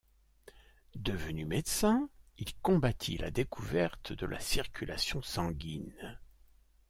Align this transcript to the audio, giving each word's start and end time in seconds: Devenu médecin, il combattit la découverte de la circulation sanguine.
Devenu 0.95 1.45
médecin, 1.45 2.09
il 2.39 2.55
combattit 2.63 3.17
la 3.19 3.29
découverte 3.29 4.13
de 4.13 4.25
la 4.25 4.39
circulation 4.39 5.21
sanguine. 5.21 6.17